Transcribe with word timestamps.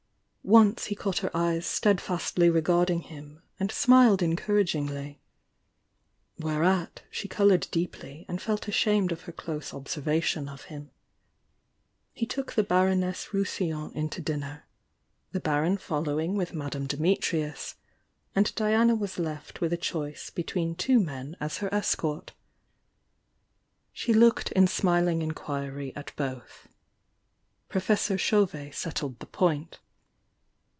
Once 0.43 0.85
he 0.87 0.95
caught 0.95 1.19
her 1.19 1.29
eyes 1.37 1.65
steadfastly 1.67 2.49
regarding 2.49 3.01
him, 3.03 3.41
and 3.59 3.71
smiled 3.71 4.23
encouragingly. 4.23 5.21
Whereat 6.39 7.03
she 7.11 7.27
coloured 7.27 7.67
deeply 7.71 8.25
and 8.27 8.41
felt 8.41 8.67
ashamed 8.67 9.11
of 9.11 9.21
her 9.21 9.31
close 9.31 9.71
observation 9.71 10.49
of 10.49 10.63
him. 10.63 10.89
He 12.11 12.25
took 12.25 12.53
the 12.53 12.63
Baroness 12.63 13.27
Rousillon 13.33 13.93
in 13.93 14.09
to 14.09 14.19
dinner, 14.19 14.65
the 15.31 15.39
Baron 15.39 15.77
following 15.77 16.35
with 16.35 16.55
Madame 16.55 16.87
Dunitrius, 16.87 17.75
and 18.35 18.53
Diana 18.55 18.95
was 18.95 19.19
left 19.19 19.61
with 19.61 19.71
a 19.71 19.77
choice 19.77 20.31
between 20.31 20.73
two 20.73 20.99
men 20.99 21.35
as 21.39 21.59
her 21.59 21.73
escort. 21.73 22.33
She 23.93 24.11
looked 24.11 24.51
in 24.53 24.67
smiling 24.67 25.21
inquiry 25.21 25.95
at 25.95 26.11
both. 26.15 26.67
Pro 27.69 27.79
fessor 27.79 28.17
Chauvet 28.17 28.73
settled 28.73 29.19
the 29.19 29.27
point. 29.27 29.79